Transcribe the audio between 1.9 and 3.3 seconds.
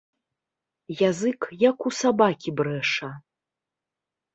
у сабакі брэша.